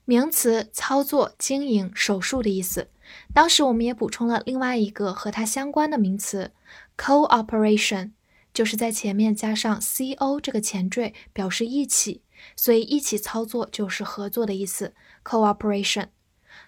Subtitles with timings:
[0.05, 2.89] 名词操作、经营、手术的意思。
[3.33, 6.51] 当时我们也补充了另外一个和它相关的名词
[6.97, 8.11] ，cooperation，
[8.53, 12.23] 就是在前面加上 co 这个前缀，表示一起，
[12.55, 14.93] 所以一起操作就是合作的意思。
[15.23, 16.09] cooperation。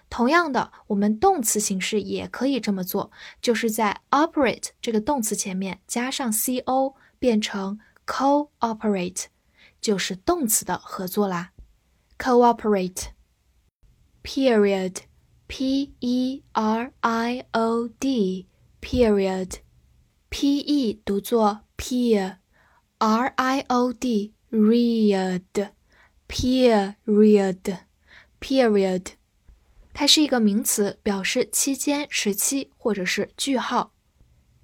[0.08, 3.10] 同样的，我们动词形式也可以这么做，
[3.40, 9.24] 就是在 operate 这个动词前面加上 co，变成 cooperate，
[9.80, 11.52] 就是动词的合作啦。
[12.18, 13.06] cooperate。
[14.24, 14.98] period,
[15.48, 18.46] p e r i o d,
[18.80, 19.54] period,
[20.28, 22.36] p e 读作 peer,
[22.98, 25.70] r i o d, read,
[26.28, 27.78] period,
[28.40, 29.06] period，
[29.92, 33.92] 它是一个名词，表示期间、时期或者是句号。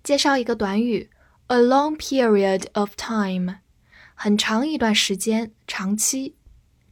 [0.04, 1.10] 介绍一个短语
[1.48, 3.56] ，a long period of time，
[4.14, 6.36] 很长一段时间、长期。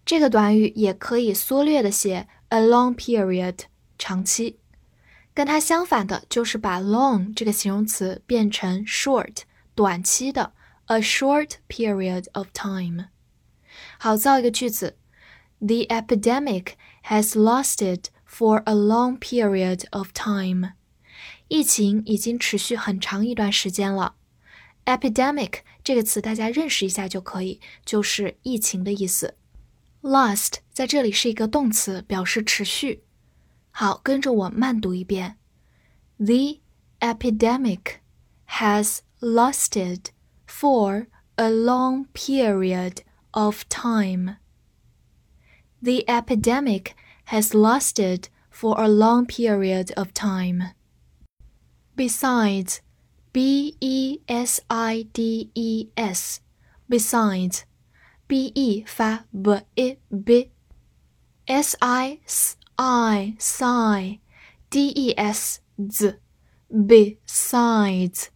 [0.04, 2.26] 这个短语也可以缩略的写。
[2.48, 3.60] a long period
[3.97, 4.59] 长期，
[5.32, 9.38] 跟它相反的就是把 long 这个形容词变成 short
[9.75, 10.53] 短期的
[10.85, 13.09] a short period of time。
[13.97, 14.97] 好，造一个句子：
[15.59, 16.74] The epidemic
[17.06, 20.74] has lasted for a long period of time。
[21.47, 24.16] 疫情已经持续很长一段时间了。
[24.85, 29.35] epidemic 这个词大家认识一下就可以，就是疫情的意思。
[30.02, 33.03] Last 在这里是一个动词，表示持续。
[33.69, 35.38] 好，跟着我慢读一遍：
[36.18, 36.59] The
[37.00, 38.00] epidemic
[38.50, 40.10] has lasted
[40.47, 43.03] for a long period
[43.34, 44.37] of time.
[45.82, 46.94] The epidemic
[47.27, 50.65] has lasted for a long period of time.
[51.94, 52.81] Besides,
[53.32, 56.41] B E S I D E S,
[56.88, 57.65] besides
[58.28, 64.19] b e 发 b i b，s i s i sigh
[64.69, 66.15] d e s z
[66.69, 68.31] besides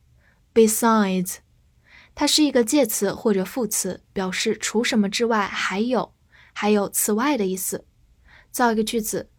[0.55, 1.37] besides，
[2.15, 6.15] 它是一个介词或者副词，表示除什么之外还有，
[6.53, 7.87] 还有此外的意思。
[8.51, 9.31] 造一个句子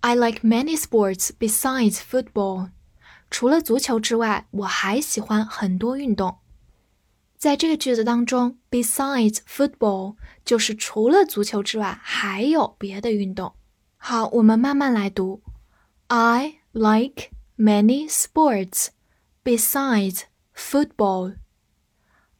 [0.00, 2.70] ：I like many sports besides football。
[3.30, 6.38] 除了足球之外，我还喜欢很多运动。
[7.36, 13.54] 在这个句子当中，besides football 就是除了足球之外还有别的运动。
[13.96, 15.42] 好，我们慢慢来读。
[16.06, 18.88] I like many sports
[19.45, 20.23] besides
[20.53, 21.35] football.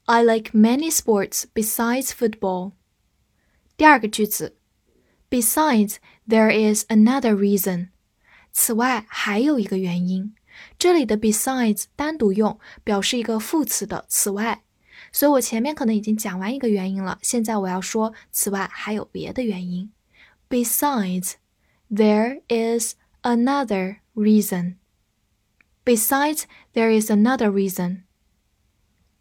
[0.05, 2.73] I like many sports besides football.
[3.77, 4.57] 第二个句子，
[5.29, 5.95] Besides,
[6.27, 7.89] there is another reason.
[8.51, 10.35] 此外还有一个原因。
[10.77, 14.63] 这里的 besides 单独用，表示一个副词的此外。
[15.11, 19.91] 所以我前面可能已经讲完一个原因了，现在我要说，此外还有别的原因。
[20.49, 21.33] Besides,
[21.89, 24.75] there is another reason.
[25.86, 26.42] Besides,
[26.74, 28.02] there is another reason.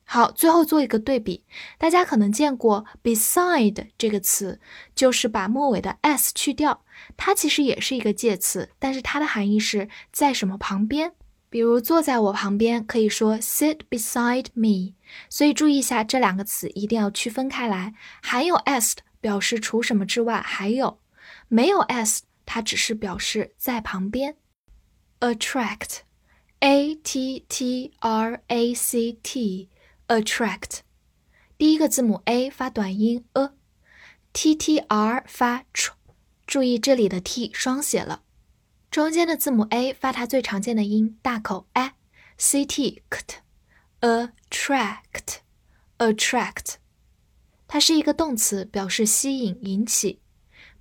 [0.04, 1.46] 好，最后做一个对比，
[1.78, 4.60] 大家可能见过 beside 这个词，
[4.96, 6.84] 就是把末尾的 s 去掉，
[7.16, 11.14] 它其实也是一个介词，但是它的含义是在什么旁边。
[11.52, 14.96] 比如坐在我旁边，可以说 sit beside me。
[15.30, 21.00] 所以注意一下这两个词一定要区分开来，含有 s 表示除什么之外还有，
[21.48, 24.36] 没有 s 它只是表示在旁边。
[25.20, 26.00] Attract
[26.66, 29.70] attract，a t t r a c t。
[31.60, 35.92] 第一个字母 a 发短音 a，t t r 发 tr，
[36.48, 38.24] 注意这里的 t 双写了，
[38.90, 43.04] 中间的字母 a 发它最常见的音大口 a，c t
[44.02, 46.78] ct，attract，attract，
[47.68, 50.20] 它是一个动词，表示吸引、引起。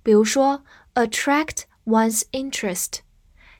[0.01, 0.65] 比如说
[0.95, 3.01] attract one's interest，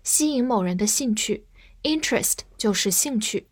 [0.03, 1.45] 吸引某人的兴趣
[1.84, 3.48] ，interest 就是兴趣。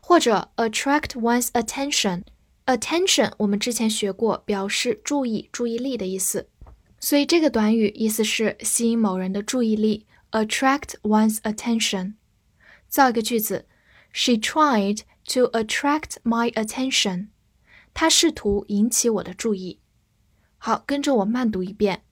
[0.00, 6.48] 或者 attract one's attention，attention 我们之前学过，表示注意、注意力的意思，
[6.98, 12.14] 所以这个短语意思是吸引某人的注意力，attract one's attention。
[12.88, 13.66] 造一个句子，
[14.12, 17.28] She tried to attract my attention。
[17.94, 19.78] 她试图引起我的注意。
[20.58, 22.02] 好，跟着我慢读一遍，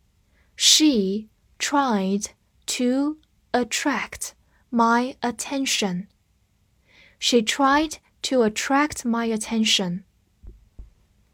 [0.56, 2.26] She tried
[2.67, 3.19] to
[3.52, 4.31] attract
[4.71, 6.07] My attention。
[7.19, 10.03] She tried to attract my attention。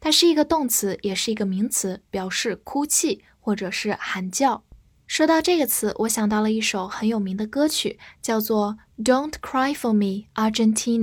[0.00, 4.64] 它是一个动词，也是一个名词，表示哭泣或者是喊叫。
[5.06, 11.00] 说到这个词，我想到了一首很有名的歌曲，叫做《Don't Cry for Me, Argentina》，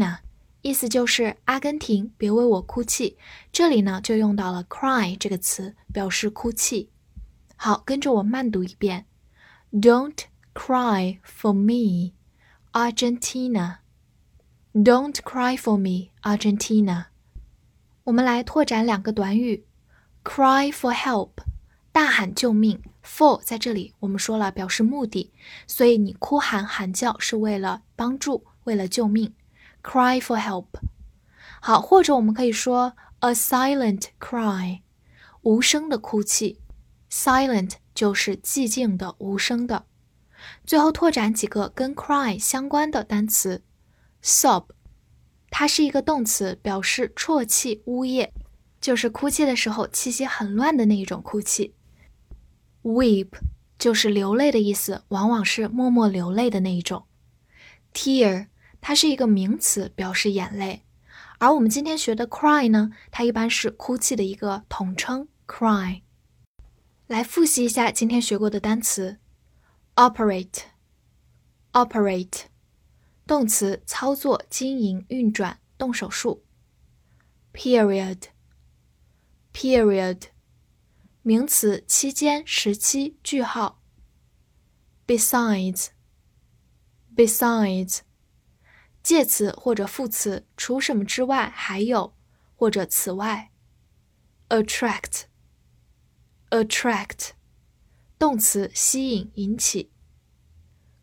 [0.62, 3.18] 意思就是阿根廷，别为我哭泣。
[3.54, 6.90] 这里呢，就用到了 “cry” 这个词，表示哭泣。
[7.56, 9.06] 好，跟着我慢读一遍
[9.72, 10.18] ：Don't
[10.54, 12.12] cry for me,
[12.74, 13.80] Argentina.
[14.74, 17.08] Don't cry for me, Argentina.
[18.06, 19.66] 我们来拓展两个短语
[20.24, 21.32] ：cry for help，
[21.92, 22.82] 大喊救命。
[23.04, 25.34] for 在这里我们说了表示目的，
[25.68, 29.34] 所以你哭喊喊叫是为了帮助，为了救命。
[29.84, 30.68] cry for help。
[31.60, 34.80] 好，或者我们可以说 a silent cry，
[35.42, 36.62] 无声的哭泣。
[37.12, 39.88] silent 就是寂静的、无声的。
[40.66, 43.64] 最后拓展几个跟 cry 相关的单词
[44.24, 44.66] ：sob。
[45.50, 48.32] 它是一个动词，表示啜泣、呜咽，
[48.80, 51.76] 就是哭泣的时候气息很乱的那一种哭泣。
[52.84, 53.30] Weep
[53.78, 57.06] 就是流泪的意思，往往是默默流泪的那一种。
[57.94, 58.48] Tear
[58.80, 60.84] 它是一个名词，表示眼泪。
[61.40, 65.28] 而我们今天学的 cry 呢，它一般是哭泣的一个统称。
[65.48, 66.04] Cry。
[67.08, 69.18] 来复习一下今天学过的单词
[70.01, 72.45] ：operate，operate。
[73.27, 76.47] 动词操作、经营、运转、动手术。
[77.53, 80.29] period，period，
[81.23, 83.83] 名词期间、时期、句号。
[85.07, 88.01] besides，besides，
[89.03, 92.15] 介词或者副词，除什么之外还有，
[92.55, 93.51] 或者此外。
[94.49, 97.31] attract，attract，
[98.19, 99.90] 动词吸引、引起。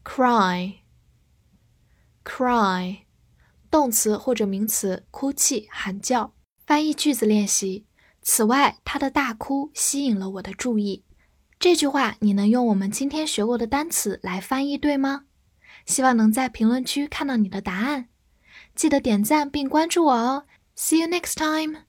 [0.09, 0.77] cry。
[2.25, 3.01] cry，
[3.71, 6.33] 动词或者名词，哭泣、喊叫。
[6.67, 7.85] 翻译句子练习。
[8.23, 11.05] 此外，他的大哭吸引了我的注意。
[11.59, 15.25] 这句话你能用我们今天学过的单词来翻译，对吗？
[15.85, 18.09] 希望能在评论区看到你的答案。
[18.75, 20.47] 记得点赞并关注我哦。
[20.75, 21.88] See you next time.